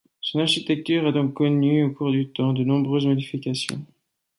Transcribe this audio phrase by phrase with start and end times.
[0.21, 3.85] Son architecture a donc connu, au cours du temps, de nombreuses modifications.